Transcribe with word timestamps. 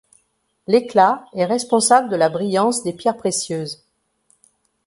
L'éclat 0.65 1.27
est 1.35 1.45
responsable 1.45 2.09
de 2.09 2.15
la 2.15 2.29
brillance 2.29 2.81
des 2.81 2.91
pierres 2.91 3.17
précieuses. 3.17 3.83